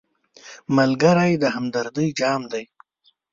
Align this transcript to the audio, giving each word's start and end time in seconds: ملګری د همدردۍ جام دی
ملګری 0.77 1.31
د 1.39 1.43
همدردۍ 1.55 2.09
جام 2.19 2.41
دی 2.51 2.63